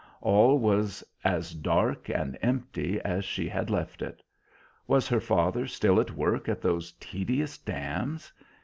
All 0.21 0.57
was 0.57 1.03
as 1.23 1.53
dark 1.53 2.09
and 2.09 2.35
empty 2.41 2.99
as 3.01 3.23
she 3.23 3.47
had 3.47 3.69
left 3.69 4.01
it. 4.01 4.23
Was 4.87 5.07
her 5.07 5.19
father 5.21 5.67
still 5.67 5.99
at 5.99 6.09
work 6.17 6.49
at 6.49 6.59
those 6.59 6.93
tedious 6.93 7.59
dams? 7.59 8.33